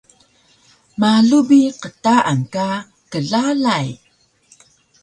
Malu 0.99 1.39
bi 1.47 1.61
qtaan 1.81 2.39
ka 2.53 2.65
klalay 3.11 3.89